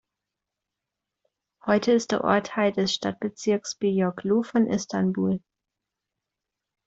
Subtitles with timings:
[1.63, 5.39] Heute ist der Ort Teil des Stadtbezirks Beyoğlu von Istanbul.